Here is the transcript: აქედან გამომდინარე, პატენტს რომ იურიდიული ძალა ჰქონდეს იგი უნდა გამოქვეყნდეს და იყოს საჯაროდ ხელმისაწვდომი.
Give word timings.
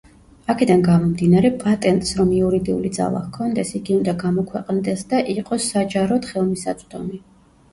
აქედან 0.51 0.79
გამომდინარე, 0.85 1.51
პატენტს 1.63 2.13
რომ 2.21 2.31
იურიდიული 2.37 2.91
ძალა 2.97 3.21
ჰქონდეს 3.27 3.75
იგი 3.81 3.99
უნდა 3.99 4.17
გამოქვეყნდეს 4.25 5.05
და 5.13 5.21
იყოს 5.35 5.69
საჯაროდ 5.77 6.29
ხელმისაწვდომი. 6.33 7.23